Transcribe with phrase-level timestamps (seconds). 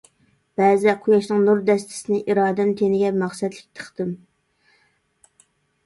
[0.61, 4.21] بەزىدە قۇياشنىڭ نۇر دەستىسىنى، ئىرادەم تېنىگە مەقسەتلىك تىقتىم.